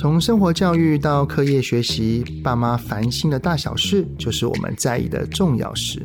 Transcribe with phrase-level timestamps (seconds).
[0.00, 6.02] 从生活教育到课业学习，爸妈烦心的大小事，就是我们在意的重要事。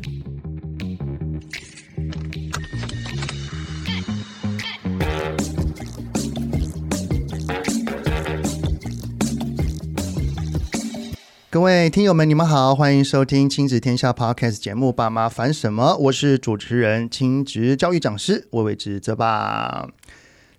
[11.49, 19.87] 各位听友们，你们好，欢迎收听亲子天下 Podcast 节目《爸妈烦什么》，我是主持人、亲职教育讲师魏玮志泽爸。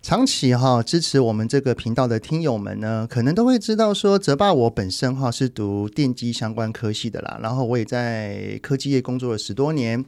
[0.07, 10.05] 长期哈支持我们这个频道的听友们呢，可能都会知道说，泽爸我本身哈是读电机相关科系的啦，然后我也在科技业工作了十多年。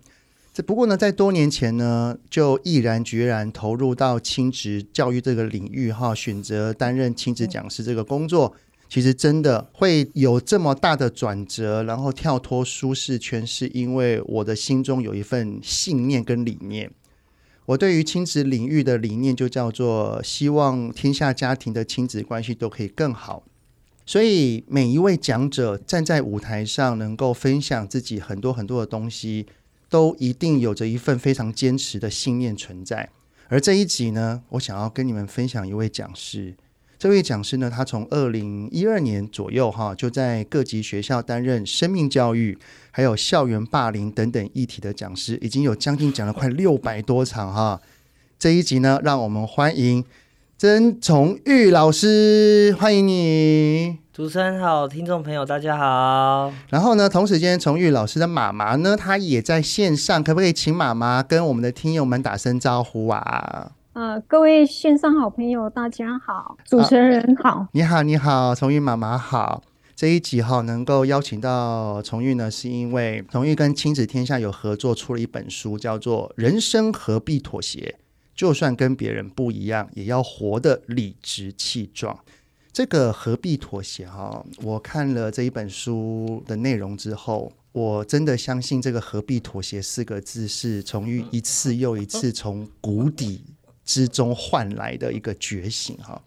[0.53, 8.55] 这不过呢，在多年前呢，就毅然决然投入到亲职教育这个领域哈，选择担任亲职讲师这个工作。
[8.87, 16.89] 其实真的会有这么大的转折，然后跳脱舒适圈，是因为我的心中有一份信念跟理念。
[17.69, 23.43] 我对于亲子领域的理念就叫做希望天下家庭的亲子关系都可以更好。
[24.07, 29.45] 所以每一位讲者站在舞台上，能够分享自己很多很多的东西，
[29.87, 33.07] 都一定有着一份非常坚持的信念存在。
[33.49, 36.55] 而这一集呢，我想要跟你们分享一位讲师。
[36.99, 42.59] 这位讲师呢，他从二零一二年左右哈，就在各级学校担任生命教育、
[42.91, 47.79] 还有校园霸凌等等议题的讲师，已经有将近讲了快六百多场哈。
[48.37, 50.03] 这一集呢，让我们欢迎
[50.57, 53.97] 曾崇玉老师，欢迎你。
[54.11, 56.51] 主持人好，听众朋友大家好。
[56.67, 63.71] 然后呢，同时间崇玉老师的妈妈呢，她也在线上，可不可以请妈妈跟我们的听友们打声招呼啊？
[63.93, 69.63] 呃，各位线上好朋友，大家好，主持人好，啊、你好，你好，崇玉妈妈好。
[69.95, 77.95] 这一集哈，能够邀请到崇玉呢，是因为崇玉跟亲子天下有合作，出了一本书，叫做《人生何必妥协》，
[78.35, 82.17] 就算跟别人不一样，也要活得理直气壮。
[82.71, 84.45] 这个何必妥协哈？
[84.61, 93.43] 我看了这一本书的内容之后，我真的相信这个何必妥协四个字是崇玉一次又一次从谷底。
[93.89, 96.21] 之中换来的一个觉醒哈，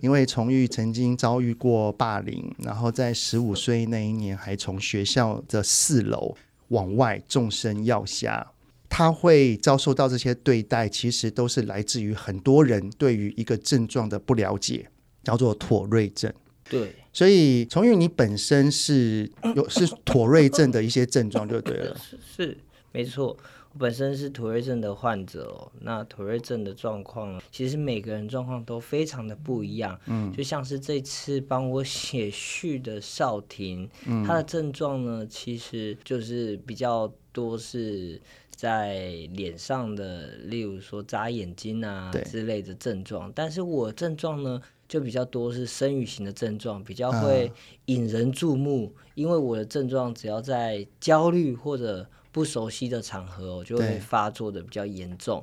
[0.00, 6.36] 因为崇玉曾经遭遇过霸凌，然后在十五岁那一年还从学校的四楼
[6.70, 8.50] 往外纵身要下，
[8.88, 14.88] 他会遭受到这些对待，其实都是来自于很多人对于一个症状的不了解，
[15.22, 16.32] 叫做妥瑞症。
[16.68, 22.58] 对，所以崇玉你本身是有是妥瑞症的一些症状就对了， 是是
[22.90, 23.36] 没错。
[23.78, 29.98] 本身是妥瑞症的患者哦，那妥瑞症的状况，其实每个人状况都非常的不一样。
[30.06, 38.20] 嗯，就像是这次帮我写序的少婷，嗯，他的症状呢，其实就是比较多是
[38.50, 43.30] 在脸上的，例如说眨眼睛啊之类的症状。
[43.34, 47.52] 但是我症状呢，就比较多是生理型的症状，比较会
[47.86, 55.42] 引人注目，啊，因为我的症状只要在焦虑或者不熟悉的场合，我就会发作的比较严重。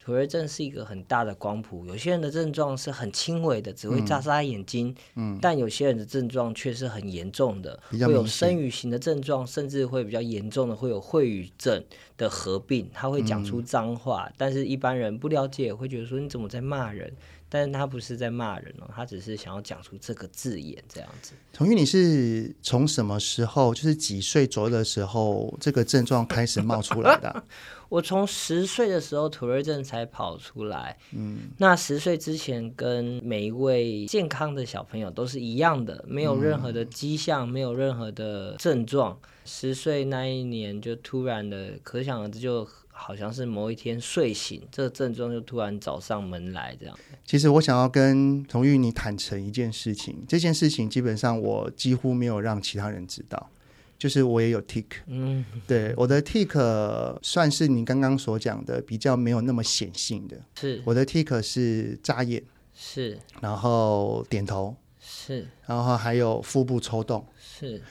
[0.00, 11.84] 妥瑞症是一个很大的光谱，有些人的症状是很轻微的，只会眨眨眼睛，嗯，但有些人的症状却是很严重的，会有声语型的症状，甚至会比较严重的会有秽语症
[12.16, 17.12] 的合并，他会讲出脏话，嗯，但是一般人不了解，会觉得说你怎么在骂人？
[17.54, 21.32] 但是他不是在骂人哦，他只是想要讲出这个字眼这样子。
[21.52, 27.44] 崇育，你是从什么时候，就是几岁左右的时候，这个症状开始冒出来的？
[27.90, 30.96] 我从十岁的时候，妥瑞症才跑出来。
[31.10, 39.18] 嗯，那十岁之前，跟每一位健康的小朋友都是一样的，没有任何的迹象，嗯、没有任何的症状。
[39.44, 42.66] 十岁那一年，就突然的，可想而知就。
[43.02, 46.96] 好像是某一天睡醒，这个症状就突然找上门来，这样。
[47.24, 53.50] 其实我想要跟崇育你坦诚一件事情，这件事情基本上我几乎没有让其他人知道，
[53.98, 60.80] 就是我也有 tick，嗯，对，我的 tick 算是你刚刚所讲的比较没有那么显性的，是。
[60.84, 62.42] 我的 tick 是眨眼，
[62.72, 67.82] 是，然后点头，是，然后还有腹部抽动，是。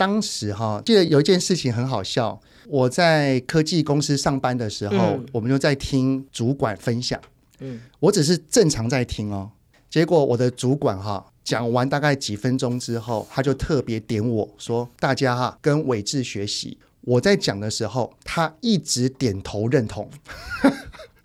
[0.00, 2.40] 当时哈，记得有一件事情很好笑。
[2.66, 7.20] 我在科技公司上班的时候，嗯、我们就在听主管分享。
[7.58, 9.50] 嗯，我只是正常在听哦。
[9.90, 20.08] 结果我的主管哈讲完大概几分钟之后，他就特别点我说：“大家哈跟伟志学习。”我在讲的时候，他一直点头认同。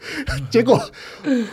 [0.51, 0.79] 结果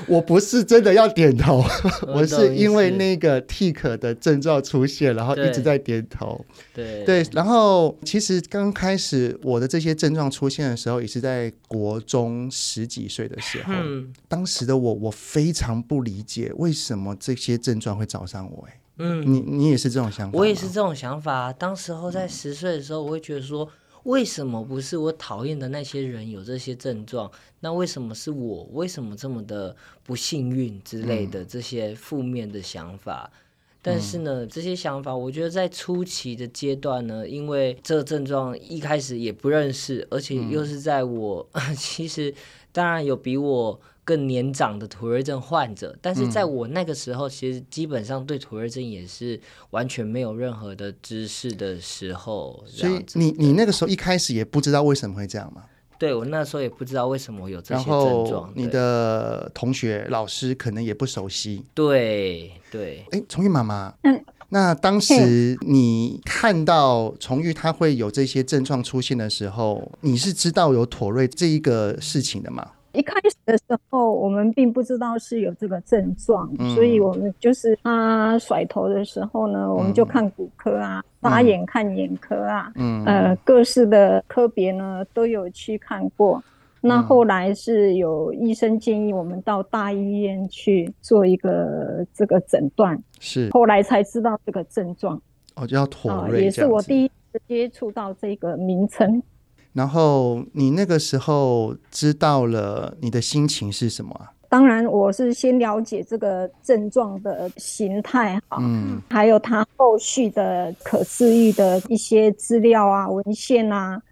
[0.06, 1.64] 我不是真的要点头，
[2.14, 6.44] 我是因为那个 tic 的症状出现，然后一直在点头。
[6.74, 13.72] 对对，然后其实刚开始我的这些症状出现的时候，也是在国中十几岁的时候。
[13.74, 18.66] 嗯当时的我，我非常不理解为什么这些症状会找上我。
[18.68, 20.38] 哎，嗯，你你也是这种想法？
[20.38, 21.52] 我也是这种想法。
[21.52, 23.68] 当时候在十岁的时候，我会觉得说，
[24.04, 27.30] 为什么不是我讨厌的那些人有这些症状？
[27.60, 28.68] 那为什么是我？
[28.72, 33.30] 为什么这么的不幸运之类的这些负面的想法？
[33.34, 33.38] 嗯
[33.84, 42.32] 但是呢，这些想法，我觉得在初期的阶段呢，因为这个症状一开始也不认识，而且又是在我、嗯、 其实
[42.70, 49.40] 当然有比我更年长的妥瑞症患者，但是在我那个时候，其实基本上对妥瑞症也是
[49.70, 52.64] 完全没有任何的知识的时候。
[52.66, 55.62] 所以你你那个时候一开始也不知道为什么会这样吗？
[55.98, 61.64] 对，我那时候也不知道为什么有这些症状，你的同学、老师可能也不熟悉。
[61.74, 72.72] 对对，哎，崇玉妈妈，嗯，那当时你看到崇玉他会有这些症状出现的时候，你是知道有妥瑞这一个事情的吗？
[72.92, 86.42] 一开始的时候，我们并不知道是有这个症状，嗯、所以我们就是他甩头的时候呢，嗯、我们就看骨科啊，眨、嗯、眼看眼科啊，嗯，呃，各式的科别呢都有去看过。
[86.82, 93.48] 嗯、那后来是有医生建议我们到大医院去做一个这个诊断，是。
[93.52, 95.20] 后来才知道这个症状。
[95.54, 99.22] 哦，叫妥瑞、呃，也是我第一次接触到这个名称。
[99.72, 104.32] 然后你那个时候知道了，你的心情是什么啊？
[104.48, 114.02] 当然，我是先了解这个症状的形态哈，嗯，还有它后续的可治愈的一些资料啊、文献啊，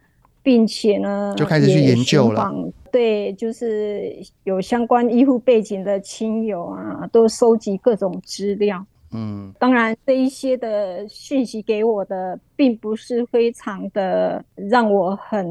[0.42, 2.50] 并且呢，就开始去研究了。
[2.90, 8.82] 对，就是有相关医护背景的亲友啊，都收集各种资料。
[9.12, 15.46] 嗯，当然，这一些的讯息给我的，并不是非常的让我很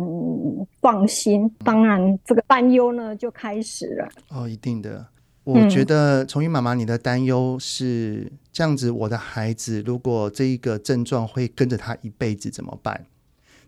[0.82, 1.50] 放心。
[1.64, 4.10] 当然，这个担忧呢就开始了。
[4.30, 5.06] 哦，一定的。
[5.44, 13.06] 我觉得崇云妈妈，你的担忧是这样子：我的孩子如果这一个症状会跟着他一辈子怎么办？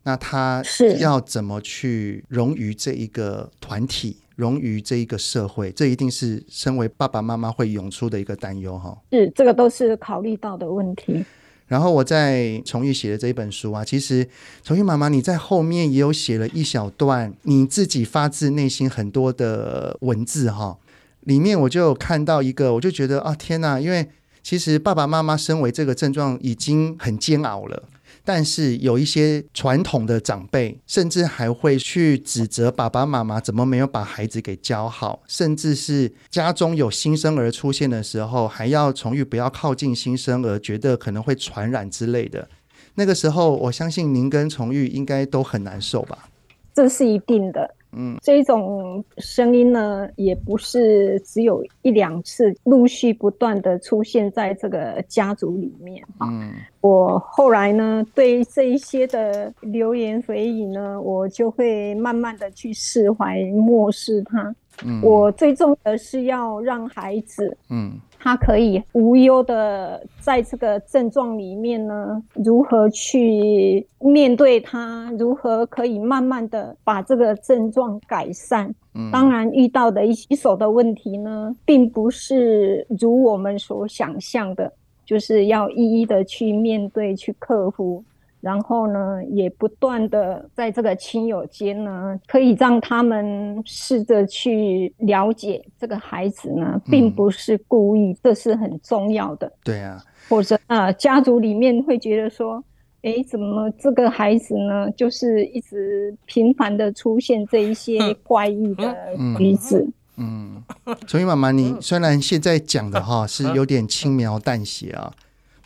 [0.03, 0.63] 那他
[0.99, 4.17] 要怎么去融于这一个团体？
[4.41, 8.97] 融于这一个社会，这一定是身为爸爸妈妈会涌出的一个担忧哈。
[9.11, 11.23] 是，这个都是考虑到的问题。
[11.67, 14.27] 然后我在崇玉写的这一本书啊，其实
[14.63, 20.79] 崇玉妈妈你在后面也有写了一小段你自己发自内心很多的文字哈。
[21.21, 24.09] 里面我就有看到一个，我就觉得啊天哪，因为
[24.41, 27.83] 其实爸爸妈妈身为这个症状已经很煎熬了。
[28.23, 42.47] 但是有一些传统的长辈，甚至还会去指责爸爸妈妈怎么没有把孩子给教好，甚至是家中有新生儿出现的时候，还要崇玉不要靠近新生儿，觉得可能会传染之类的。
[42.95, 46.29] 那个时候，我相信您跟崇玉应该都很难受吧？
[46.73, 47.75] 这是一定的。
[47.93, 56.03] 嗯，这种声音呢，也不是只有一两次，陆续不断的出现在这个家族里面。
[56.19, 64.55] 嗯，我后来呢，对这一些的流言蜚语呢，我就会慢慢的去释怀，漠视它。
[64.83, 67.99] 嗯，我最重要的是要让孩子，嗯。
[68.23, 75.11] 他可以无忧的在这个症状里面呢，如何去面对它？
[75.17, 78.71] 如何可以慢慢的把这个症状改善？
[78.93, 84.71] 嗯，当然遇到的一一手的问题呢，并不是如我们所想象的，
[85.03, 88.03] 就是要一一的去面对、去克服。
[88.41, 99.51] 然后呢，也不断的在这个亲友间呢，可以让他们试着去了解这个孩子呢，并不是故意，嗯、这是很重要的。
[99.63, 102.63] 对啊，或者啊，家族里面会觉得说，
[103.03, 108.97] 哎，怎么这个孩子呢，就是一直频繁的出现这一些怪异的
[109.37, 109.87] 举止。
[110.17, 110.63] 嗯，
[111.05, 115.13] 所以妈妈，你虽然现在讲的哈是有点轻描淡写啊。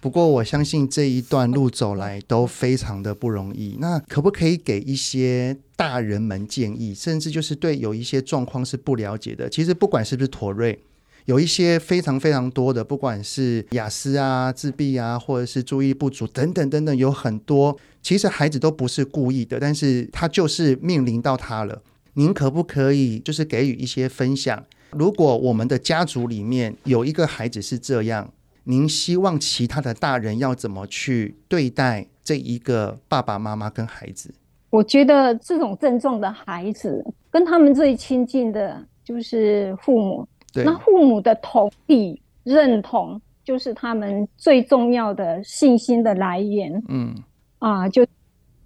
[0.05, 3.75] 不过我相信这一段路走来都非常的不容易。
[3.79, 9.49] 那可不可以给一些大人们建议，甚至就是对有一些状况是不了解的？
[9.49, 10.77] 其实不管是不是妥瑞，
[11.25, 17.75] 有一些非常非常多的，不管是雅思啊、自闭啊，或者是注意不足等等等等，有很多。
[18.03, 21.81] 其实孩子都不是故意的，但是他就是面临到他了。
[22.13, 24.63] 您可不可以就是给予一些分享？
[24.91, 28.31] 如果我们的家族里面有一个孩子是这样。
[28.67, 34.33] 您希望其他的大人要怎么去对待这一个爸爸妈妈跟孩子？
[34.71, 40.27] 我觉得这种症状的孩子，跟他们最亲近的就是父母。
[40.51, 46.83] 对，那父母的同意认同，就是他们最重要的信心的来源。
[46.89, 47.15] 嗯，
[47.59, 48.05] 啊，就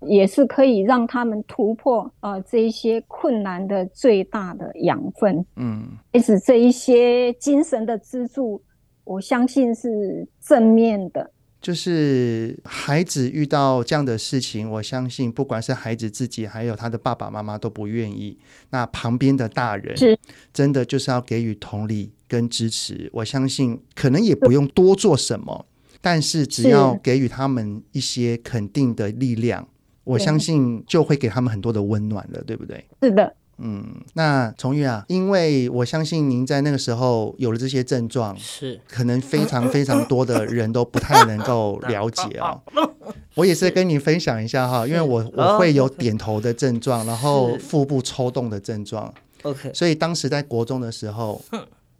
[0.07, 5.45] 也是可以让他们突破呃这一些困难的最大的养分。
[5.57, 8.61] 嗯，也是这一些精神的支柱。
[9.09, 11.31] 我相信是正面的。
[11.59, 18.37] 就是孩子遇到这样的事情，我相信不管是孩子自己，还有他的爸爸妈妈都不愿意。
[18.69, 20.17] 那旁边的大人是
[20.53, 23.09] 真的就是要给予同理跟支持。
[23.11, 25.65] 我相信可能也不用多做什么，
[25.99, 29.67] 但是只要给予他们一些肯定的力量，
[30.03, 32.85] 我相信就会给他们很多的温暖了，对不对？
[33.01, 33.35] 是的。
[33.61, 42.61] 嗯，那崇玉啊，因为我相信您在那个时候有了这些症状，是可能非常非常多的人都不太能够了解哦。
[43.35, 49.13] 我也是跟你分享一下哈，因为我我会有点头的症状，然后腹部抽动的症状。
[49.43, 51.41] OK，所以当时在国中的时候，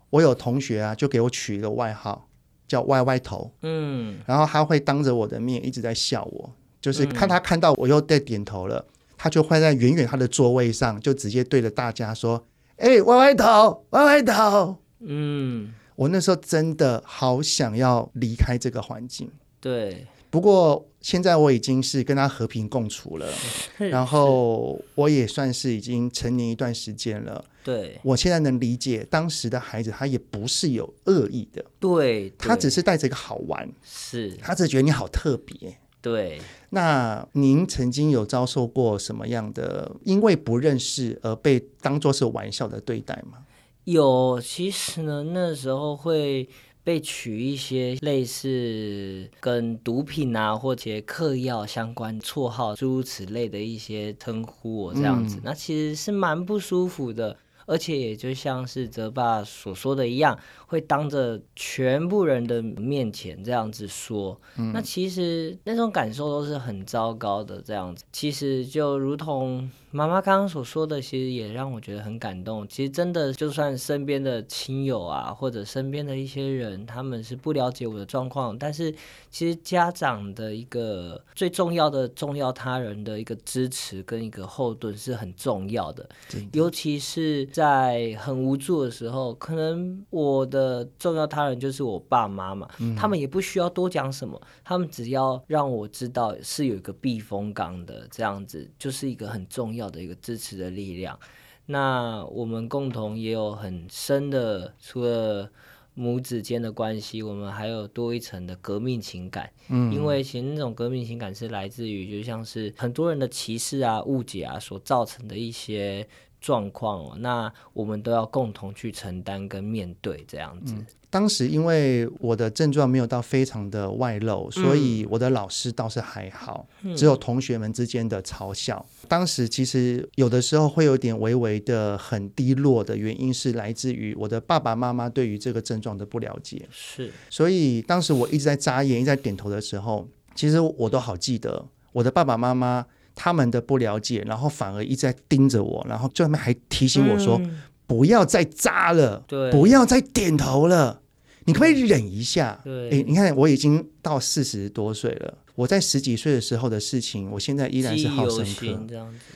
[0.09, 2.27] 我有同学啊，就给我取一个外号
[2.67, 3.51] 叫歪歪头。
[3.61, 6.49] 嗯，然后他会当着我的面一直在笑我，
[6.81, 8.85] 就是看他看到我又在点头了。
[9.21, 12.41] 他就会在远远他的座位上，就直接对着大家说
[12.79, 19.29] ：“哎、欸，歪歪头，歪歪头。”嗯，我那时候真的好想要离开这个环境。
[19.59, 23.27] 对，不过现在我已经是跟他和平共处了，
[23.77, 27.43] 然后我也算是已经成年一段时间了。
[27.61, 31.63] 对，我现在能理解当时的孩子，他也不是有恶意的。
[31.77, 35.77] 对，他只是带着一个好玩，是他只是觉得你好特别。
[36.01, 36.39] 对，
[36.69, 43.39] 那您曾经有遭受过什么样的因为不认识而被当作是玩笑的对待吗？
[43.83, 46.47] 有，其实呢，那时候会
[46.83, 57.35] 被取一些类似跟毒品啊或者嗑药相关绰号，诸如此类的一些称呼我这样子，嗯、那其实是蛮不舒服的。
[57.69, 67.61] 而且也就像是泽爸所说的一样，会当着全部人的面前这样子说，嗯、那其实那种感受都是很糟糕的。
[67.61, 72.67] 这样子，其实就如同妈妈刚刚所说的，其实也让我觉得很感动。
[72.67, 78.91] 其实真的，就算身边的亲友啊，或者身边的一些人，他们是不了解我的状况，但是
[79.29, 87.47] 其实家长的一个最重要的重要他人的一个支持跟一个后盾是很重要的，的尤其是。
[87.59, 101.19] 在很无助的时候，可能我的重要他人就是我爸妈嘛，嗯、他们也不需要多讲什么，他们只要让我知道是有一个避风港的，这样子就是一个很重要的一个支持的力量。
[101.65, 105.51] 那我们共同也有很深的，除了
[105.95, 109.51] 母子间的关系，我们还有多一层的革命情感。
[109.67, 116.07] 嗯，因为其实那种革命情感是来自于，就像是很多人的歧视啊、误解啊所造成的一些。
[116.39, 120.73] 状况哦，那我们都要共同去承担跟面对这样子。
[120.73, 128.85] 嗯，当时因为我的症状没有到非常的外露，所以我的老师倒是还好，嗯，只有同学们之间的嘲笑。
[129.07, 136.65] 当时其实有的时候会有点微微的很低落的原因是来自于我的爸爸妈妈对于这个症状的不了解。
[136.71, 142.85] 是，所以当时我一直在眨眼，一直在点头的时候，其实我都好记得我的爸爸妈妈。
[143.21, 149.51] 他们的不了解，然后反而一直在盯着我，然后最后面还提醒我说：“嗯、不要再扎了，对。
[149.51, 151.01] 不要再点头了，
[151.43, 158.87] 你可不可以忍一下？”对，诶，你看我已经到四十多岁了，我在十几岁的时候的事情，我现在依然是好深刻。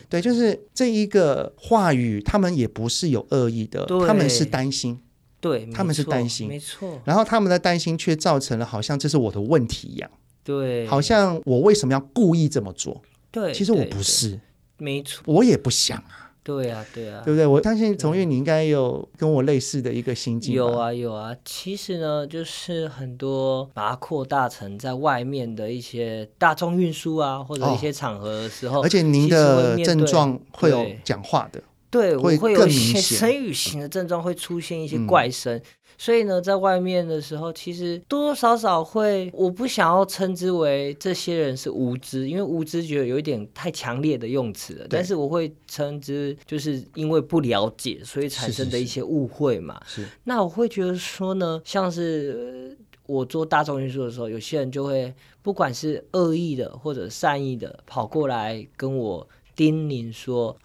[0.08, 4.98] 对，就是这一个话语，他们也不是有恶意的，他们是担心，
[5.42, 7.02] 对，他们是担心，没错。
[7.04, 10.10] 然后他们的担心却造成了好像这是我的问题一样，
[10.42, 13.02] 对，好像我为什么要故意这么做？
[13.34, 14.40] 对，其实我不是，
[14.78, 16.30] 没错，我也不想啊。
[16.44, 17.48] 对啊，对啊，对不对？
[17.48, 20.54] 我相信从玉，你应该有跟我类似的一个心境。
[20.54, 21.34] 有啊，有啊。
[21.46, 35.60] 其实呢，就是很多把它扩大成在外面的一些大众运输啊，或者一些场合的时候，而且您的症状会有讲话的，对，我会有一些声语型的症状会出现一些怪声。
[36.04, 44.88] 所以呢，在外面的时候，其实多多少少会，我不想要称之为这些人是无知，因为无知觉得有一点太强烈的用词了。
[44.90, 49.82] 但是我会称之，就是因为不了解，所以产生的一些误会嘛。
[49.88, 50.14] 是，是，是。
[50.26, 60.58] 那我会觉得说呢，像是我做大众运输的时候，有些人就会，不管是恶意的或者善意的，跑过来跟我叮咛说。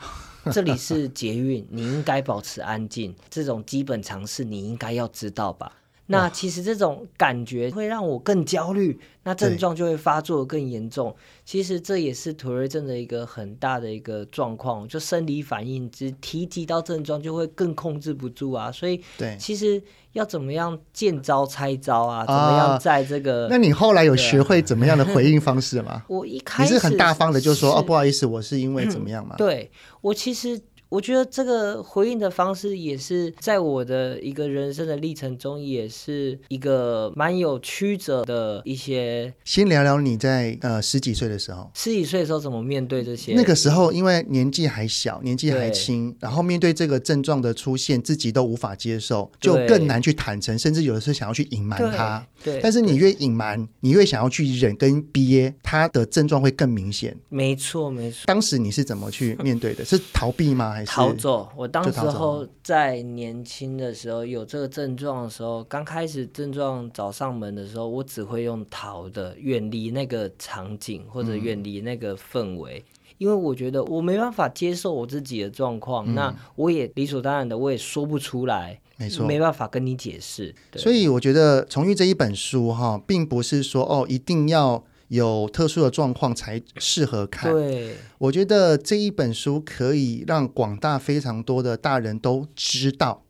[0.53, 3.15] 这里是捷运，你应该保持安静。
[3.29, 5.73] 这种基本常识你应该要知道吧？
[6.11, 11.15] 那其实这种感觉会让我更焦虑，那症状就会发作更严重。
[11.45, 18.73] 其实这也是妥瑞症的一个很大的一个状况，就生理反应，只提及到症状就会更控制不住啊。
[18.73, 19.83] 所以，对，其实
[20.19, 22.27] 要怎么样见招拆招啊？
[22.27, 23.47] 怎么样在这个？
[23.49, 26.03] 那你后来有学会怎么样的回应方式吗？
[26.11, 29.35] 我一开始你是很大方的就说哦，不好意思，我是因为怎么样吗？
[29.39, 29.71] 对，
[30.03, 30.61] 我其实。
[30.89, 39.33] 我觉得这个回应的方式也是在我的一个人生的历程中，也是一个蛮有曲折的一些。
[39.45, 43.35] 先聊聊你在呃十几岁的时候，十几岁的时候怎么面对这些？
[43.35, 52.27] 那个时候因为年纪还小，年纪还轻，然后面对这个症状的出现，自己都无法接受，就更难去坦诚，甚至有的时候想要去隐瞒它。
[52.43, 57.15] 对，但是你越隐瞒，你越想要去忍跟憋，它的症状会更明显。
[57.29, 58.23] 没错，没错。
[58.27, 59.85] 当时你是怎么去面对的？
[59.85, 60.77] 是逃避吗？
[60.85, 61.49] 逃走。
[61.57, 80.55] 我当时候在年轻的时候有这个症状的时候，刚开始症状找上门的时候，我只会用逃的，远离那个场景或者远离那个氛围，嗯、因为我觉得我没办法接受我自己的状况，嗯、那我也理所当然的我也说不出来，没错，没办法跟你解释。
[80.77, 84.85] 所以我觉得《重遇》这一本书哈，并不是说哦一定要。
[85.09, 87.53] 有特殊的状况才适合看。
[87.53, 93.25] 对，我觉得这一本书可以让广大非常多的大人都知道，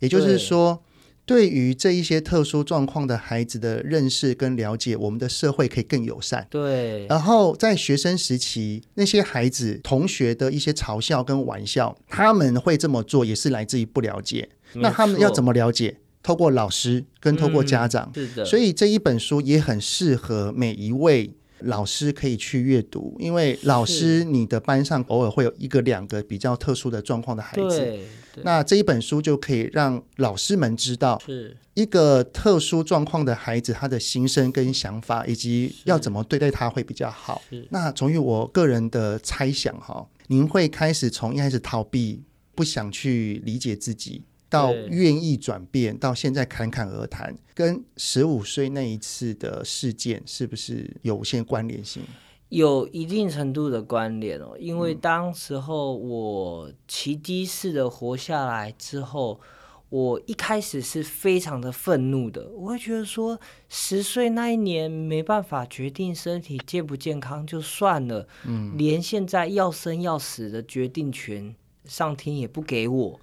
[0.00, 0.82] 也就是说，
[1.24, 6.44] 对于这一些特殊状况的孩子的认识跟了解，我们的社会可以更友善。
[6.50, 14.48] 对，然后在学生时期，那些孩子同学的一些嘲笑跟玩笑，他们会这么做，也是来自于不了解。
[14.74, 15.99] 那他们要怎么了解？
[16.22, 27.98] 透过老师跟透过家长，嗯、是的，所以这一本书也很适合每一位老师可以去阅读，因为老师你的班上偶尔会有一个两个比较特殊的状况的孩子，
[28.42, 31.56] 那这一本书就可以让老师们知道，是。
[31.74, 37.40] 一个特殊状况的孩子他的心声跟想法，以及要怎么对待他会比较好。
[37.70, 42.22] 那从于我个人的猜想哈，您会开始从一开始逃避，
[42.54, 44.22] 不想去理解自己。
[44.50, 52.02] 到愿意转变，到现在侃侃而谈，跟十五岁那一次的事件是不是有些关联性？
[52.48, 59.40] 有一定程度的关联哦，因为当时候我奇迹式的活下来之后，
[59.88, 63.38] 我一开始是非常的愤怒的，我会觉得说，
[63.68, 73.20] 十岁那一年没办法决定身体健不健康就算了，嗯，连现在要生要死的决定权，上天也不给我。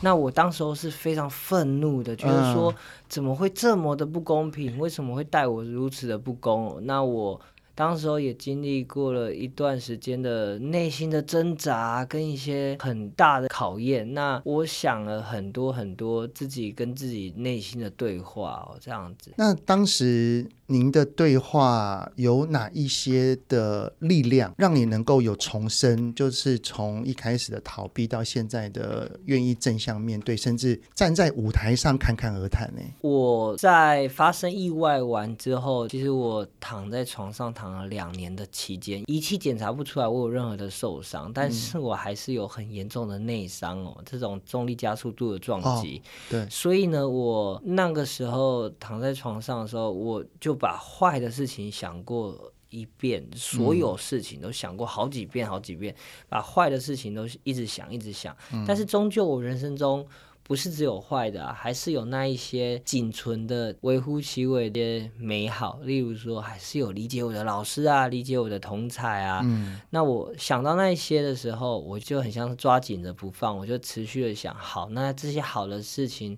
[0.00, 2.74] 那我当时候是非常愤怒的，觉得说
[3.08, 4.78] 怎么会这么的不公平？
[4.78, 6.78] 为什么会待我如此的不公？
[6.82, 7.40] 那我。
[7.74, 19.32] 当时候也经历过了一段时间的内心的挣扎跟一些很大的考验，那我想了很多很多自己跟自己内心的对话哦，这样子。
[19.36, 26.14] 那当时您的对话有哪一些的力量，让你能够有重生？
[26.14, 32.80] 就是从一开始的逃避到现在的愿意正向面对，甚至站在舞台上侃侃而谈呢？
[33.00, 37.63] 我在发生意外完之后，其实我躺在床上躺。
[37.70, 46.02] 了两年的期间，仪器检查不出来我有任何的受伤，但是我还是有很严重的内伤哦，这种重力加速度的撞击。
[46.04, 55.94] 哦，对，所以呢，我那个时候躺在床上的时候，我就把坏的事情想过一遍，所有事情都想过好几遍，好几遍，
[56.28, 60.06] 把坏的事情都一直想，一直想，但是终究我人生中。
[60.46, 65.80] 不是只有坏的啊，还是有那一些仅存的、微乎其微的美好。
[65.82, 69.40] 例如说，还是有理解我的老师啊，理解我的同才啊。
[69.42, 76.36] 嗯，那我想到那一些的时候，我就很像是抓紧着不放，我就持续的想，好，那这些好的事情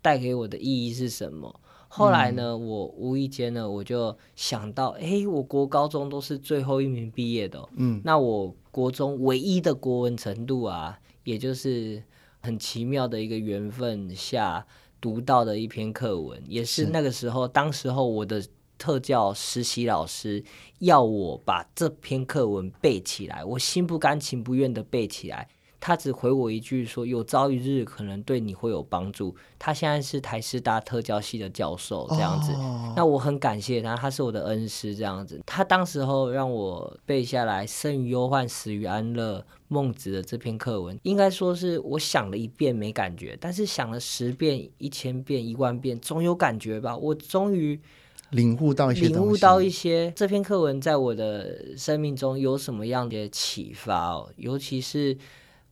[0.00, 1.52] 带给我的意义是什么？
[1.88, 12.00] 后来呢，嗯、我无意间呢，我就想到，哎，我国高中都是最后一名毕业的，嗯，那我国中唯一的国文程度啊，也就是。
[12.48, 14.66] 很奇妙的一个缘分下
[15.02, 18.42] 读到的一篇课文，也是那个时候，当时候我的
[18.78, 20.42] 特教实习老师
[20.78, 25.46] 要我把这篇课文背起来，我心不甘情不愿的背起来。
[25.80, 32.52] 他只回我一句说：“有朝一日可能对你会有帮助。”他现在是台师大特教系的教授，这样子。
[32.52, 32.92] Oh.
[32.96, 35.40] 那我很感谢他，他是我的恩师，这样子。
[35.46, 46.96] 他当时候让我背下来“生于忧患，死于安乐”孟子的这篇课文，应该说是我想了一遍没感觉，但是想了十遍、一千遍、一万遍，总有感觉吧？
[46.96, 47.80] 我终于
[48.30, 55.16] 领悟到一些，领悟到一些这篇课文在我的生命中有什么样的启发哦，尤其是。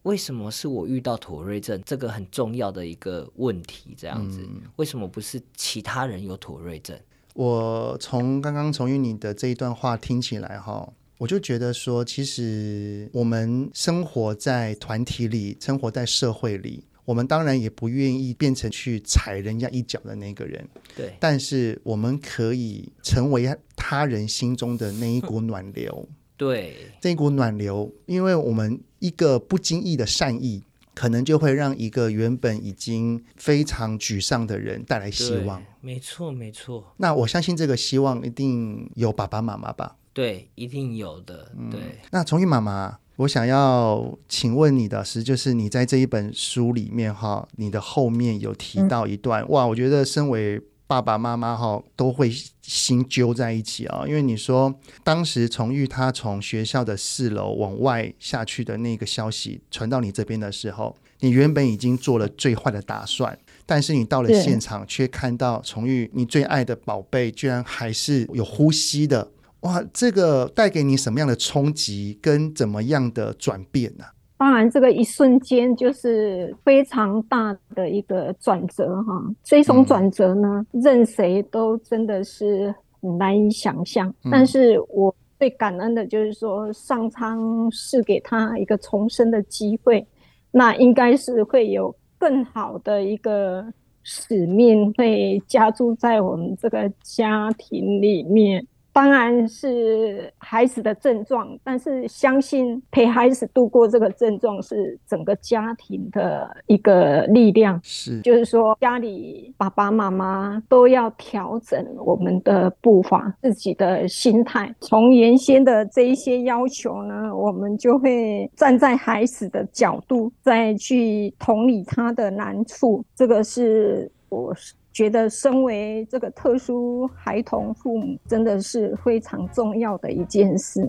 [0.06, 3.92] 为什么是我遇到妥瑞症这个很重要的一个问题？
[3.98, 6.96] 这样子，嗯、为什么不是其他人有妥瑞症？
[7.34, 10.88] 我从刚刚从于你的这一段话听起来哈，
[11.18, 20.64] 我就觉得说，其实我们生活在团体里，生活在社会里，我们当然也不愿意变成去踩人家一脚的那个人。
[20.94, 26.08] 对，但是我们可以成为他人心中的那一股暖流。
[26.36, 30.62] 对，这一股暖流，因为我们一个不经意的善意，
[30.94, 35.62] 可能就会让一个原本已经非常沮丧的人带来希望。
[35.80, 36.94] 没错，没错。
[36.96, 39.96] 那我相信这个希望一定有爸爸妈妈吧？
[40.12, 41.52] 对，一定有的。
[41.58, 41.80] 嗯、对。
[42.10, 52.30] 那崇玉妈妈，我想要请问你的是，就是你在这一本书里面哈，你的后面有提到一段、嗯、哇，我觉得身为爸爸妈妈哈都会
[52.62, 54.72] 心揪在一起啊，因为你说
[55.02, 74.04] 当时崇玉他从学校的四楼往外下去的那个消息传到你这边的时候，你原本已经做了最坏的打算，但是你到了现场却看到崇玉你最爱的宝贝居然还是有呼吸的，哇，这个带给你什么样的冲击跟怎么样的转变呢、
[74.38, 79.22] 当然，这个一瞬间就是非常大的一个转折哈。
[79.42, 82.74] 这种转折呢，嗯、任谁都真的是
[83.18, 84.08] 难以想象。
[84.24, 90.06] 嗯、但是我最感恩的就是说，上苍是给他一个重生的机会，
[90.50, 93.64] 那应该是会有更好的一个
[94.02, 98.66] 使命会加注在我们这个家庭里面。
[98.96, 107.78] 当然是孩子的症状，但是相信陪孩子度过这个症状是整个家庭的一个力量。
[107.82, 114.74] 是，就是说家里爸爸妈妈都要调整我们的步伐，自己的心态。
[114.80, 123.04] 从原先的这一些要求呢，我们就会站在孩子的角度，再去同理他的难处。
[123.14, 124.54] 这个是我。
[124.96, 130.88] 觉得身为这个特殊孩童父母，真的是非常重要的一件事。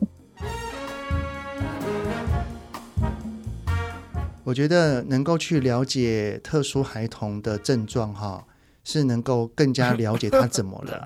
[4.45, 8.47] 我觉得能够去了解特殊孩童的症状，哈，
[8.85, 11.05] 是能够更加了解他怎么了。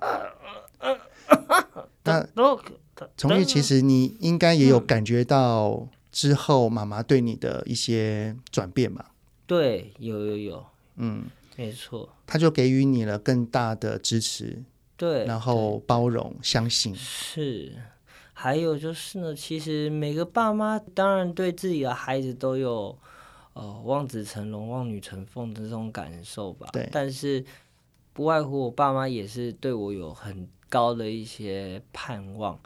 [2.05, 2.23] 那
[3.17, 9.09] 从玉，其实你应该也有感觉到之后妈妈对你的一些转变吧？
[9.47, 10.65] 对，有有有，
[10.97, 11.23] 嗯。
[11.61, 14.63] 没错，他就给予你了更大的支持，
[14.97, 16.95] 对，然后包容、相信。
[16.95, 17.75] 是，
[18.33, 22.97] 还有就是呢，其实每个爸妈当然对自己的孩子都有，
[23.53, 26.67] 呃，望子成龙、望女成凤的这种感受吧。
[26.73, 27.45] 对，但是
[28.13, 32.59] 不外乎我爸妈也是对我有很高的一些盼望。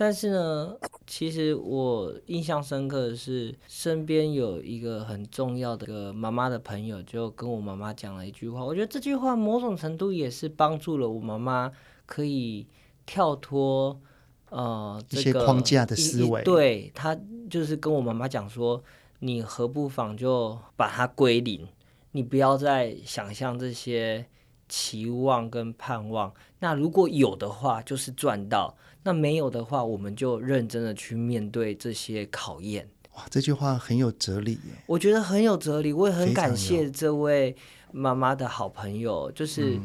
[0.00, 0.74] 但是呢，
[1.06, 8.64] 其实我印象深刻的是，身边有一个很重要的一个妈妈的朋友，就跟我妈妈讲了一句话。
[8.64, 11.70] 我觉得这句话某种程度也是帮助了我妈妈，
[12.06, 12.66] 可以
[13.04, 14.00] 跳脱
[14.48, 16.42] 呃这个一些框架的思维。
[16.44, 17.14] 对，她
[17.50, 18.82] 就是跟我妈妈讲说，
[19.18, 21.68] 你何不妨就把它归零，
[22.12, 24.24] 你不要再想象这些
[24.70, 26.32] 期望跟盼望。
[26.60, 28.74] 那如果有的话，就是赚到。
[29.02, 32.88] 那没有的话，我们就认真的去面对这些考验。
[33.14, 34.74] 哇，这句话很有哲理耶！
[34.86, 37.56] 我觉得很有哲理，我也很感谢这位
[37.92, 39.80] 妈妈的好朋友，就是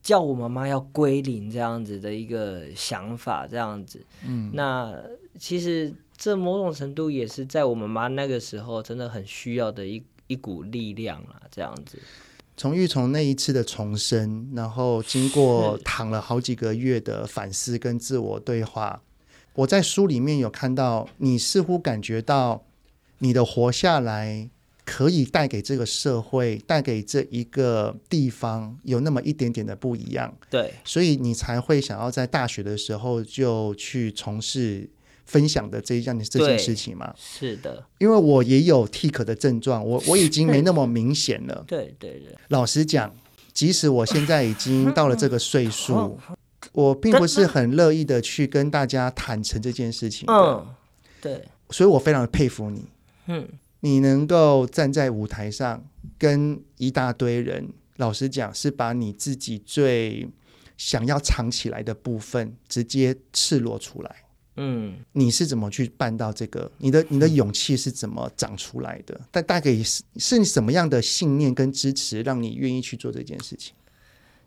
[0.00, 4.06] 叫我妈妈要归零这样子的一个想法，这样子。
[4.24, 4.96] 嗯，那
[5.36, 11.98] 其实这某种程度也是在我妈妈那个时候真的很需要的一一股力量啦，这样子。
[12.56, 19.02] 崇玉从那一次的重生，然后经过躺了好几个月的反思跟自我对话，
[19.54, 22.64] 我在书里面有看到，你似乎感觉到
[23.18, 24.48] 你的活下来
[24.84, 30.32] 可以带给这个社会、带给这一个地方有那么一点点的不一样。
[30.48, 34.88] 对，所以你才会想要在大学的时候就去从事。
[35.24, 41.64] 分享的这一件这件事情嘛，是的，因为我也有 TIC 的症状，我 我已经没那么明显了。
[41.66, 43.14] 对对对，老实讲，
[43.52, 46.18] 即使我现在已经到了这个岁数，
[46.72, 50.26] 我并不是很乐意的去跟大家坦诚这件事情。
[50.28, 50.66] 嗯，
[51.20, 52.84] 对，所以我非常的佩服你。
[53.26, 53.48] 嗯，
[53.80, 55.82] 你能够站在舞台上
[56.18, 60.28] 跟一大堆人，老实讲，是把你自己最
[60.76, 64.23] 想要藏起来的部分直接赤裸出来。
[64.56, 66.70] 嗯，你是怎么去办到这个？
[66.78, 69.20] 你的你的勇气是怎么长出来的？
[69.30, 73.74] 但大概是是什么样的信念跟支持，让你愿意去做这件事情？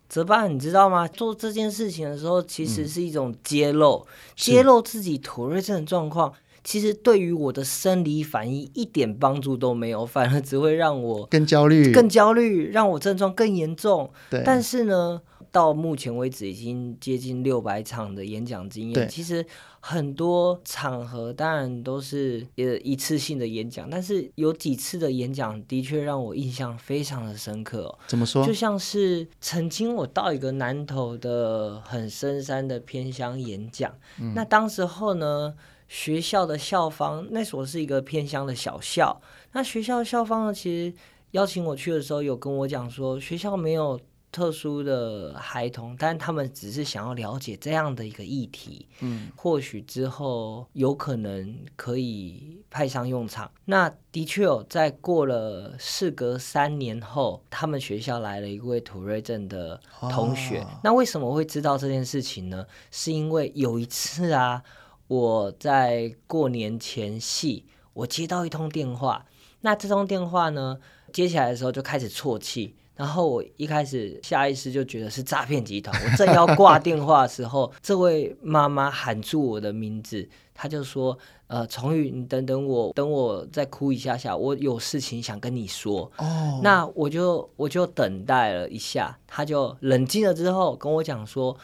[0.08, 1.06] 泽爸，你知道吗？
[1.06, 6.32] 做这件事情的时候，其实是一种揭露，嗯、揭露自己妥瑞症的状况。
[6.64, 14.10] 其实对于我的生理反应一点帮助都没有，反而只会让我更焦虑，更焦虑，让我症状更严重。
[14.28, 15.20] 对，但是呢，
[15.58, 19.44] 到目前为止已经接近六百场的演讲经验，其实。
[19.80, 27.98] 很多场合当然都是呃一次性的演讲，但是有几次的演讲的确让我印象非常的深刻哦。
[28.08, 28.44] 怎么说？
[28.44, 35.54] 就像是曾经我到一个南投的很深山的偏乡演讲，嗯，那当时候呢，
[35.86, 39.22] 学校的校方，那所是一个偏乡的小校。
[39.52, 40.92] 那学校的校方呢，其实
[41.30, 43.98] 邀请我去的时候，有跟我讲说，学校没有
[44.38, 48.86] 特殊的孩童，但他们只是想要了解这样的一个议题。
[49.00, 53.50] 嗯，或许之后有可能可以派上用场。
[53.64, 60.60] 那的确有，在过了事隔三年后，他们学校来了一位土瑞镇的同学。
[60.60, 60.66] 哦。
[60.84, 62.64] 那为什么我会知道这件事情呢？
[62.92, 64.62] 是因为有一次啊。
[65.08, 69.24] 我在过年前夕，我接到一通电话。
[69.62, 70.78] 那这通电话呢，
[71.14, 72.76] 接起来的时候就开始啜泣。
[72.98, 75.96] 然后我一开始下意识就觉得是诈骗集团。
[76.04, 91.56] 我正要挂 电话的时候，这位妈妈喊住我的名字，她就说：“呃，崇宇，你等等我，等我再哭一下下，我有事情想跟你说。”哦，那我就我就等待了一下，她就冷静了之后跟我讲说。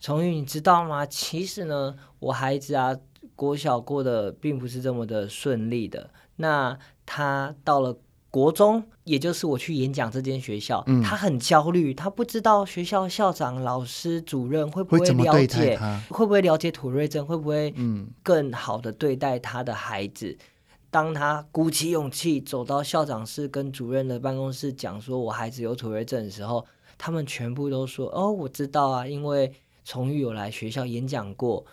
[0.00, 1.04] 崇宇，你知道吗？
[1.04, 2.96] 其实呢，我孩子啊，
[3.36, 6.10] 国小过得并不是这么的顺利的。
[6.36, 7.94] 那他到了
[8.30, 17.74] 国中，也就是我去演讲这间学校，嗯、他很焦虑，他不知道学校校长、老师、主任会不会了解，会，会不会了解妥瑞症，会不会
[18.22, 20.28] 更好的对待他的孩子。
[20.28, 20.38] 嗯、
[20.90, 26.64] 当他鼓起勇气走到校长室，跟主任的办公室讲说我孩子有妥瑞症的时候，
[26.96, 31.64] 他们全部都说：“哦，我知道啊，因为。”崇玉有来学校演讲过，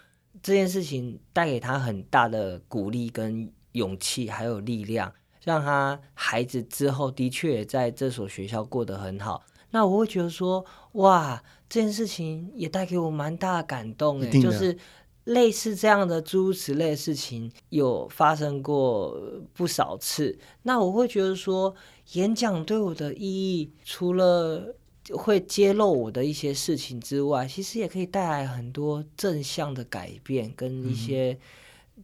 [0.42, 5.12] 这件事情带给他很大的鼓励跟勇气，还有力量，
[5.44, 9.44] 让他孩子之后的确也在这所学校过得很好。
[9.72, 14.78] 那我会觉得说，哇，这件事情也带给我蛮大的感动诶，就是
[15.26, 19.22] 类似这样的诸如此类的事情有发生过
[19.54, 20.40] 不少次。
[20.64, 21.76] 那我会觉得说，
[22.14, 24.74] 演讲对我的意义，除了
[25.14, 31.38] 会揭露我的一些事情之外，其实也可以带来很多正向的改变，跟一些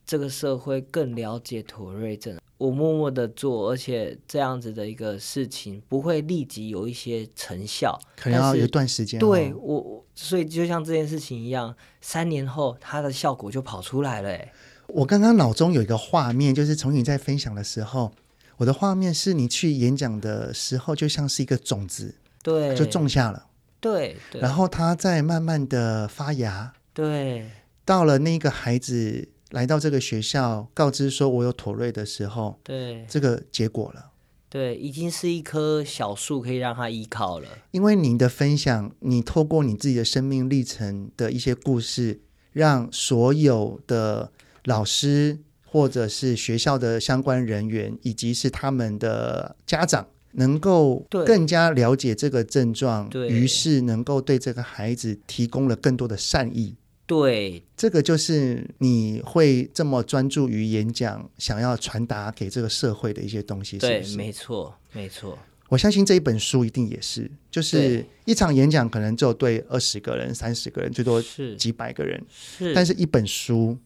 [0.05, 2.37] 这个社会更了解妥瑞症。
[2.57, 9.19] 我默默的做，而且这样子的一个事情不会立即有一些成效，可能要有一段时间。
[9.19, 14.29] 对我，所以就像这件事情一样，三年后它的效果就跑出来了。
[14.29, 14.53] 哎，
[14.87, 18.13] 我刚刚脑中有一个画面，就是从你在分享的时候，
[18.57, 22.15] 我的画面是你去演讲的时候，就像是一个种子。
[22.41, 23.47] 对，就种下了。
[23.81, 26.71] 对，对，然后它在慢慢的发芽。
[26.93, 27.49] 对，
[27.83, 34.09] 到了那个孩子来到这个学校，告知说我有妥瑞的时候，对，这个结果了。
[34.49, 37.47] 对，已经是一棵小树，可以让他依靠了。
[37.69, 44.31] 因为你的分享，你透过你自己的生命历程的一些故事，让所有的
[44.65, 45.37] 老师
[45.67, 50.07] 或者是学校的相关人员，以及是他们的家长。
[50.35, 56.75] 能够更加了解这个症状，于是能够对这个孩子提供了更多的善意。
[57.05, 63.79] 对，这个就是你会这么专注于演讲，想要传达给这个社会的一些东西。
[63.79, 64.17] 是不是？
[64.17, 65.37] 没错，没错。
[65.69, 72.23] 我相信这一本书一定也是，就是一场演讲可能只有对二十个人、三十个人，最多是几百个人。
[72.29, 73.77] 是，但是一本书，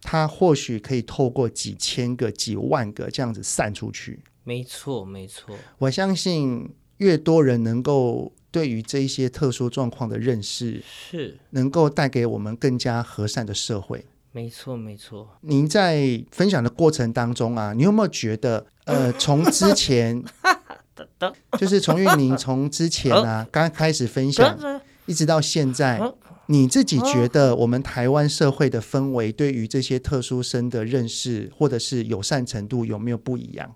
[0.00, 4.20] 它或许可以透过几千个、几万个这样子散出去。
[4.44, 5.54] 没错，没错。
[5.78, 14.04] 我相信越多人能够对于这一些特殊状况的认识，是能够带给我们更加和善的社会。
[14.30, 15.28] 没错，没错。
[15.40, 20.22] 您在分享的过程当中啊，你有没有觉得，呃， 从之前，
[21.58, 24.58] 就是从玉宁从之前啊， 刚开始分享，
[25.06, 26.00] 一直到现在，
[26.46, 33.74] 你自己觉得我们台湾社会的氛围对于这些特殊生的认识，或者是友善程度有没有不一样？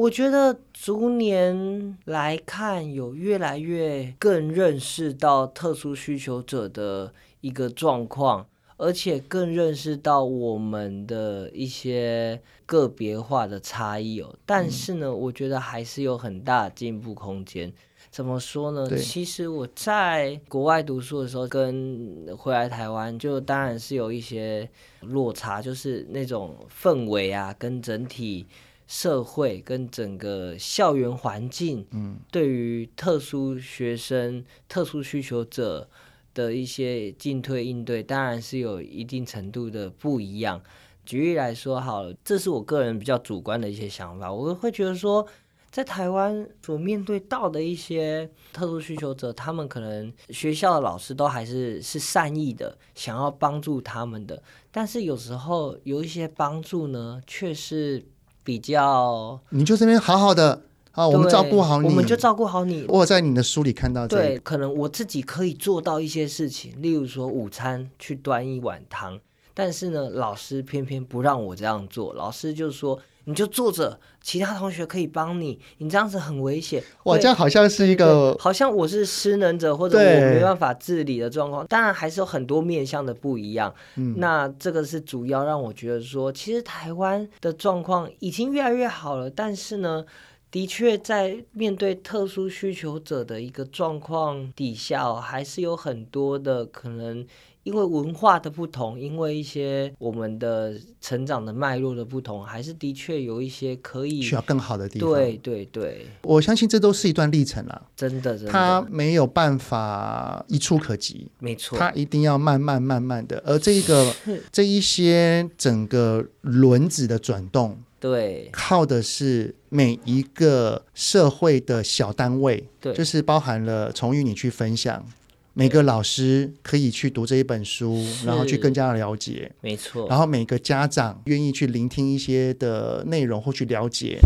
[0.00, 8.46] 我觉得逐年来看，有越来越更认识到特殊需求者的一个状况，
[8.78, 14.34] 而且更认识到我们的一些个别化的差异哦。
[14.46, 17.70] 但是呢，我觉得还是有很大进步空间。
[18.10, 18.88] 怎么说呢？
[18.96, 24.66] 其实我在国外读书的时候，跟回来台湾，就当然是有一些
[25.02, 28.46] 落差，就是那种氛围啊，跟整体。
[28.90, 35.88] 社会跟整个校园环境，嗯，对于特殊学生、特殊需求者
[36.34, 40.60] 的一些进退应对，当然是有一定程度的不一样。
[41.06, 45.24] 举例来说，好了，这是我个人比较主观的一些想法，我会觉得说，
[45.70, 58.04] 在台湾所面对到的一些特殊需求者，他们可能学校的老师都还是是善意的，想要帮助他们的，但是有时候有一些帮助呢，却是。
[58.42, 62.84] 比较，你就这边好好的啊，我们照顾好你，我们就照顾好你。
[62.88, 69.18] 我在你的书里看到这个，对，可能我自己可以做到一些事情，例如说午餐去端一碗汤，
[69.54, 72.98] 但是呢，老师偏偏不让我这样做，老师就说。
[73.30, 75.58] 你就坐着，其他同学可以帮你。
[75.78, 76.82] 你这样子很危险。
[77.04, 81.66] 哇，这样好像是一个，好像我是失能者或者我没办法自理的状况。
[81.68, 83.72] 当然还是有很多面向的不一样。
[83.94, 89.30] 嗯，那这个是主要让我觉得说，其实台湾的状况已经越来越好了。
[89.30, 90.04] 但是呢，
[90.50, 97.24] 的确在面对特殊需求者的一个状况底下哦，还是有很多的可能。
[97.62, 105.10] 因为文化的不同，因为一些我们的成长的脉络的不同，还是的确有一些可以需要更好的地方。
[105.10, 107.82] 对对对，我相信这都是一段历程了。
[107.94, 111.30] 真的，真的，他没有办法一触可及。
[111.38, 113.42] 没错，他一定要慢慢慢慢的。
[113.44, 114.14] 而这一个
[114.50, 125.04] 这一些整个轮子的转动，对，靠的是每一个社会的小单位，对，就是包含了从与你去分享。
[125.52, 130.08] 每个老师可以去读这一本书，然后去更加的了解，没错。
[130.08, 134.18] 然后每个家长愿意去聆听一些的内容或去了解。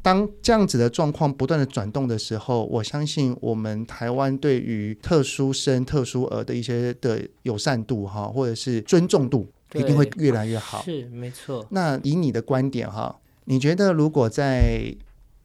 [0.00, 10.82] 当这样子的状况不断的转动的时候，我相信我们台湾对于特殊生、特殊儿的一些的友善度哈，或者是尊重度，一定会越来越好。
[10.84, 11.66] 是没错。
[11.70, 14.94] 那以你的观点哈，你觉得如果在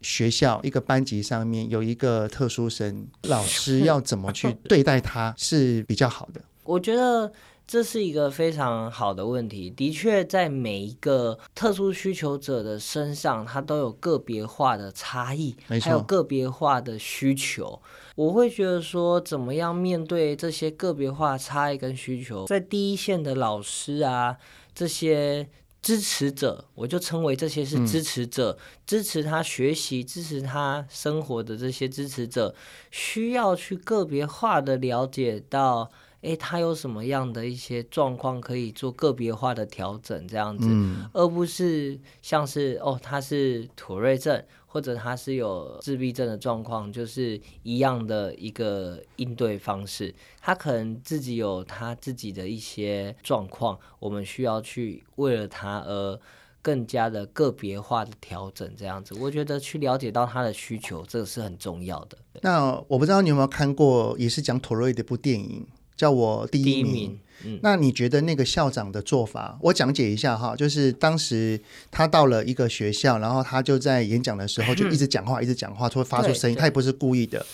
[0.05, 6.39] 学校一个班级上面有一个特殊生，老师要怎么去对待他是比较好的？
[6.63, 7.31] 我觉得
[7.65, 9.67] 这是一个非常好的问题。
[9.71, 17.81] 的确，在每一个特殊需求者的身上，他都有个别化的差异，还有个别化的需求。
[18.15, 24.37] 我会觉得说，怎么样面对这些个别化差异跟需求，在第一线的老师啊，
[24.75, 25.49] 这些。
[25.85, 32.55] 支持者，我就称为这些是支持者，嗯、支持他学习、支持他生活的这些支持者，
[32.89, 35.91] 需要去个别化的了解到，
[36.25, 44.43] 诶，他有什么样的一些状况可以做个别化的调整，这样子，嗯、而不是像是哦，他是妥瑞症。
[44.67, 50.13] 或者他是有自闭症的状况，就是一样的一个应对方式。
[50.41, 56.19] 他可能自己有他自己的一些状况，我们需要去为了他而
[56.61, 59.15] 更加的个别化的调整，这样子。
[59.17, 62.17] 我觉得去了解到他的需求，这个是很重要的。
[62.41, 66.87] 那我不知道你有没有看过，也是讲妥瑞的一部电影，叫我第一名。
[66.87, 67.19] 一名。
[67.43, 71.59] 嗯，那你觉得那个校长的做法，我讲解一下哈，就是当时
[71.91, 77.45] 他到了一个学校，然后他就在演讲的时候 就一直讲话，一直讲话，就会发出声音，他也不是故意的。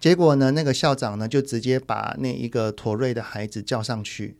[0.00, 4.36] 结果呢，那个校长呢就直接把那一个妥瑞的孩子叫上去，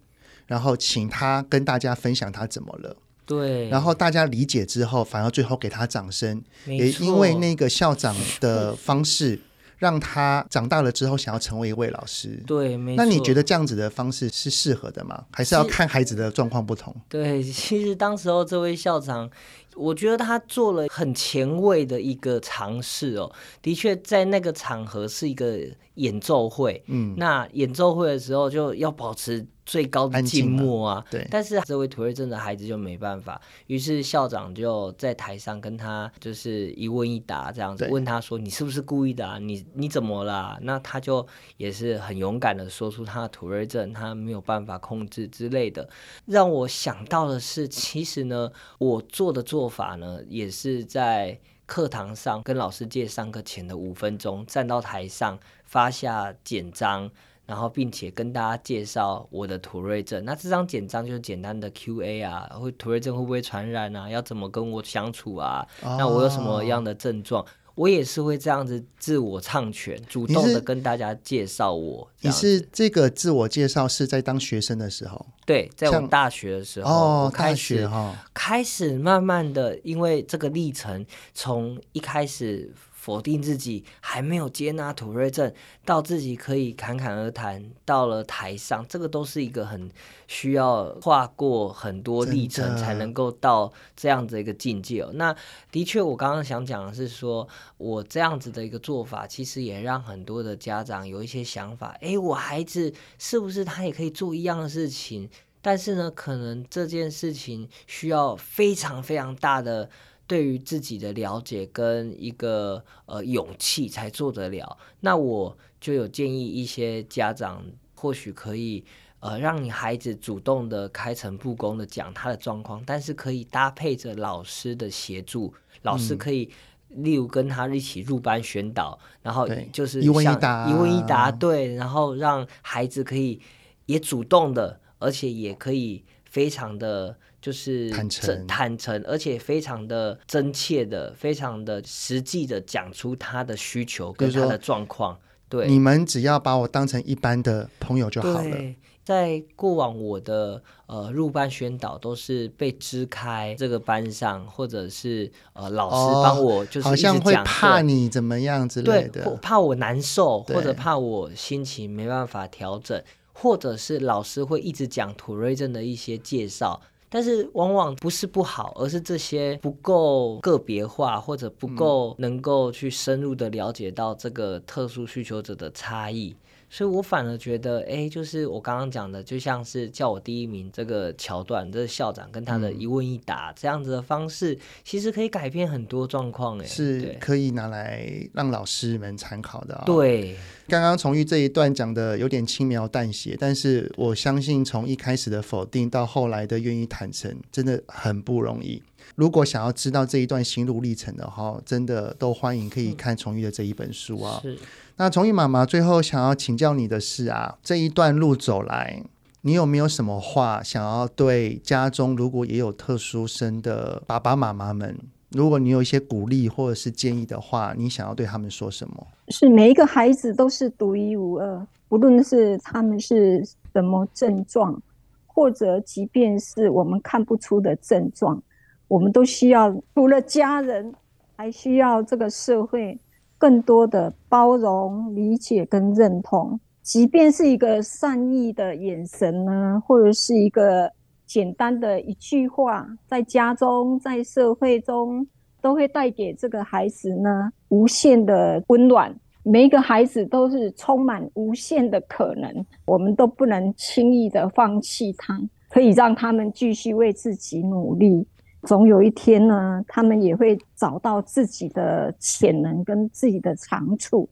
[0.46, 2.96] 然后请他跟大家分享他怎么了。
[3.26, 9.40] 对，然后大家理解之后，反而最后给他掌声，也因为那个校长的方式。
[9.78, 13.04] 让他长大了之后想要成为一位老师，对，没错。
[13.04, 15.24] 那你觉得这样子的方式是适合的吗？
[15.32, 16.94] 还是要看孩子的状况不同？
[17.08, 19.30] 对，其实当时候这位校长，
[19.74, 23.30] 我觉得他做了很前卫的一个尝试哦。
[23.60, 25.58] 的确，在那个场合是一个
[25.96, 29.46] 演奏会，嗯，那演奏会的时候就要保持。
[29.68, 39.40] 最高的静默啊，对，但是这位土瑞症的孩子就没办法，于是校长就在台上跟他就是一问一答这样子，问他说：“你是不是故意的啊？
[39.40, 45.88] 你你怎么了？”那他就也是很勇敢的说出他的妥瑞症，他没有办法控制之类的。
[46.26, 57.10] 让我想到的是，其实呢，我做的做法呢，也是在课堂上跟老师借上课前的五分钟，站到台上发下简章。
[57.46, 60.24] 然后，并且跟大家介绍我的土瑞症。
[60.24, 64.10] 那这张简章就是简单的 Q&A 啊，会土瑞症会不会传染啊？
[64.10, 65.64] 要怎么跟我相处啊？
[65.84, 67.46] 哦、那我有什么样的症状？
[67.76, 72.10] 我也是会这样子自我唱全，主动的跟大家介绍我。
[72.20, 75.24] 你是这个自我介绍是在当学生的时候？
[75.44, 82.72] 对，在我大学的时候，哦，开始哈，哦、开始慢慢的，因为这个历程从一开始。
[83.06, 85.52] 否定自己还没有接纳妥瑞症，
[85.84, 89.88] 到自己可以侃侃而谈，到了台上，这个都是一个很
[90.26, 95.12] 需要跨过很多历程才能够到这样子一个境界哦。
[95.14, 95.32] 那
[95.70, 105.30] 的确，我刚刚想讲的是说，我这样子的一个做法，其实也让很多的家长有一些想法，诶，我孩子是不是他也可以做一样的事情？
[105.62, 109.88] 但是呢，可能这件事情需要非常非常大的。
[110.26, 117.64] 对于自己的了解跟一个呃勇气才做得了，那我就有建议一些家长，
[117.94, 118.84] 或许可以
[119.20, 126.50] 呃让你孩子主动的开诚布公的讲他的状况，但是可以搭配着老师的协助，老师可以
[126.88, 133.40] 例如跟他一起入班宣导，嗯、然后就是一问一答，一问一答，对，然后让孩子可以
[133.86, 136.04] 也主动的，而且也可以。
[136.28, 137.16] 非常的
[137.46, 145.16] 就是坦诚，坦诚，而且非常的真切的，非常的实际的讲出他的需求跟他的状况。
[145.48, 148.56] 对，你们只要把我当成一般的朋友就好了。
[149.04, 163.00] 在过往我的呃入班宣导都是被支开这个班上，或者是呃老师帮我就是、哦、好像会怕你怎么样之类的，对，怕我难受，或者怕我心情没办法调整，
[163.32, 166.82] 或者是老师会一直讲土瑞症的一些介绍。
[167.16, 176.36] 但是往往不是不好，而是这些不够个别化，或者不够能够去深入的了解到这个特殊需求者的差异。
[176.76, 189.82] 所以我反而觉得，哎，就是我刚刚讲的，就像是叫我第一名这个桥段，这个校长跟他的一问一答、嗯、这样子的方式，其实可以改变很多状况，哎，是可以拿来让老师们参考的、哦。
[189.86, 190.36] 对，
[190.68, 198.82] 刚刚从玉这一段讲的有点轻描淡写，但是我相信从一开始的否定到后来的愿意坦诚，真的很不容易。
[199.14, 204.40] 如果想要知道这一段心路历程的话，真的都欢迎可以看崇玉的这一本书啊。
[204.42, 204.58] 是。
[204.98, 209.02] 那崇玉妈妈最后想要请教你的是啊，这一段路走来，
[209.42, 214.98] 你有没有什么话想要对家中如果也有特殊生的爸爸妈妈们，
[215.32, 219.06] 如果你有一些鼓励或者是建议的话，你想要对他们说什么？
[219.28, 224.80] 是每一个孩子都是独一无二，不论是他们是什么症状，
[225.26, 228.42] 或者即便是我们看不出的症状，
[228.88, 230.94] 我们都需要除了家人，
[231.36, 232.98] 还需要这个社会。
[233.38, 240.90] 更多的包容、理解跟认同，即便是一个善意的眼神呢，或者是一个
[241.26, 245.26] 简单的一句话，在家中、在社会中，
[245.60, 249.14] 都会带给这个孩子呢无限的温暖。
[249.42, 258.26] 每一个孩子都是充满无限的可能，我们都不能轻易的放弃他，可以让他们继续为自己努力。
[258.62, 264.28] 总有一天呢，他们也会找到自己的潜能跟自己的长处，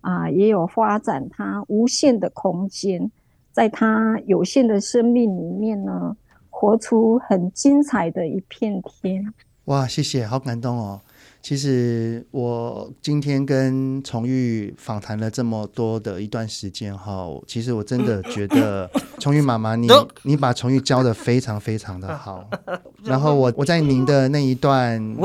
[0.00, 3.10] 啊，也有发展他无限的空间，
[3.52, 6.16] 在他有限的生命里面呢，
[6.50, 9.32] 活出很精彩的一片天。
[9.66, 11.00] 哇，谢谢，好感动哦。
[11.42, 18.88] 其实我今天跟崇玉访谈了这么多的一段时间哈，其实我真的觉得
[19.18, 19.88] 崇玉妈妈，你
[20.22, 22.48] 你把崇玉教的非常非常的好。
[23.02, 25.16] 然后我我在您的那一段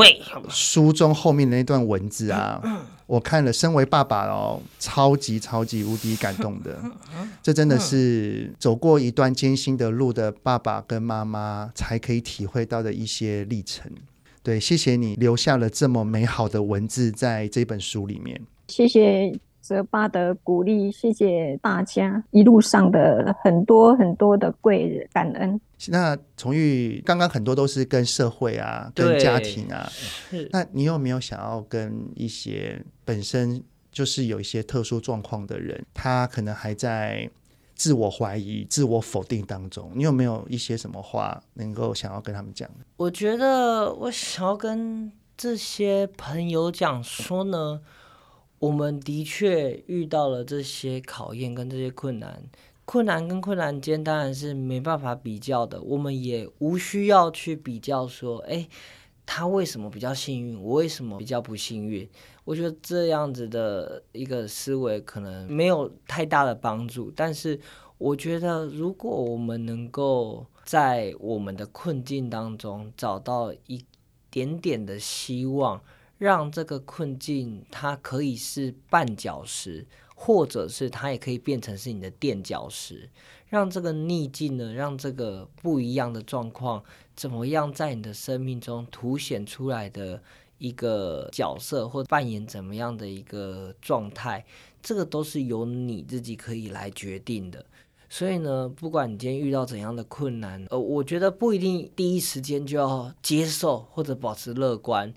[0.47, 2.61] 书中后面的那段文字啊，
[3.05, 6.79] 我看了，身为爸爸哦，超级超级无敌感动的。
[7.43, 13.91] 这真的是走过一段艰辛的路的爸爸跟妈妈才可以体会到的一些历程。
[14.45, 18.39] 对，谢谢你留下了这么美好的文字在这本书里面。
[18.67, 25.59] 谢谢泽巴的鼓励，谢谢大家一路上的很多很多的贵人，感恩。
[25.87, 29.89] 那崇玉刚刚很多都是跟社会啊，跟家庭啊，
[30.51, 37.27] 那你有没有想要跟一些本身就是有一些特殊状况的人，他可能还在。
[37.75, 42.69] 自我怀疑、自我否定当中，你有没有一些什么话能够想要跟他们讲？
[42.97, 47.81] 我觉得我想要跟这些朋友讲说呢，
[48.59, 52.41] 我们的确遇到了这些考验跟这些困难，
[52.85, 58.67] 困难跟困难间当然是没办法比较的，我们也无需要去比较说，哎。
[59.25, 60.61] 他为什么比较幸运？
[60.61, 62.07] 我为什么比较不幸运？
[62.43, 67.11] 我觉得这样子的一个思维可能没有太大的帮助。
[67.15, 67.59] 但是，
[67.97, 73.83] 我觉得如果我们能够在我们的困境当中找到一
[74.29, 75.81] 点点的希望，
[76.17, 83.09] 让这个困境它可以是绊脚石，或者是它也可以变成是你的垫脚石。
[83.55, 86.83] 让这个逆境呢，让这个不一样的状况，
[87.15, 90.21] 怎么样在你的生命中凸显出来的
[90.57, 94.45] 一个角色，或扮演怎么样的一个状态，
[94.81, 97.65] 这个都是由你自己可以来决定的。
[98.09, 105.13] 所以呢，不管你今天遇到怎样的困难，呃，我觉得不一定第一时间就要接受或者保持乐观，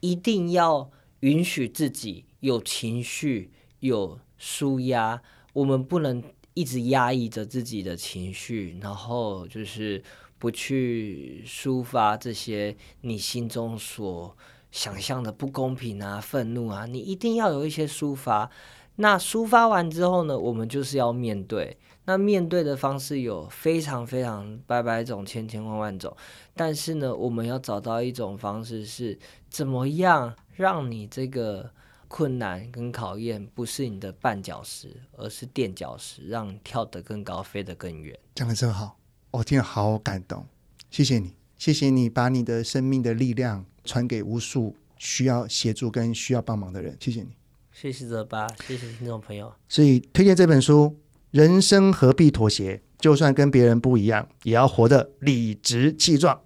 [0.00, 5.22] 一定要允许自己有情绪、有舒压，
[5.54, 6.22] 我们不能。
[6.58, 10.02] 一直压抑着自己的情绪，然后就是
[10.40, 14.36] 不去抒发这些你心中所
[14.72, 18.50] 想象的不公平啊、愤怒啊，你一定要有一些抒发。
[18.96, 21.76] 那抒发完之后呢，我们就是要面对。
[22.06, 26.16] 那面对的方式有非常非常百百种、千千万万种，
[26.56, 29.16] 但是呢，我们要找到一种方式是
[29.48, 31.70] 怎么样让你这个。
[32.08, 38.18] 困难跟考验不是你的绊脚石，而是垫脚石，让你跳得更高，飞得更远。
[38.34, 38.98] 讲得真好，
[39.30, 40.46] 我、哦、听了好感动，
[40.90, 47.28] 谢谢你，谢谢你把你的生命的力量传给无数需要协助跟需要帮忙的人，谢谢你，
[47.72, 49.52] 谢谢泽巴，谢谢听众朋友。
[49.68, 50.98] 所以推荐这本书：
[51.30, 52.82] 人生何必妥协？
[52.98, 56.40] 就算跟别人不一样，也要活得理直气壮。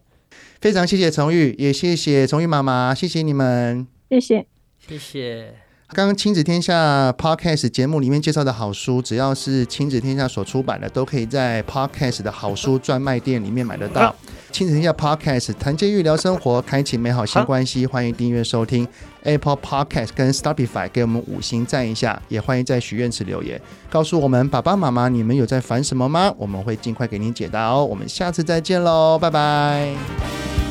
[0.60, 4.46] 非常谢谢崇玉，也谢谢崇玉妈妈，谢谢你们，谢谢，
[4.86, 5.54] 谢谢。
[5.94, 14.14] 刚刚亲子天下 Podcast 节目里面介绍的好书，只要是亲子天下所出版的，都可以在 Podcast 的好书专卖店里面买得到。
[14.50, 18.88] 亲子天下 Podcast 谈健育聊生活，开启美好新关系，欢迎订阅收听
[19.24, 23.60] Apple Podcast 跟 Spotify，给我们五星赞一下，也欢迎在许愿池留言，
[23.90, 26.34] 告诉我们爸爸妈妈你们有在烦什么吗？
[26.38, 27.84] 我们会尽快给您解答哦。
[27.84, 30.61] 我们下次再见喽，拜拜。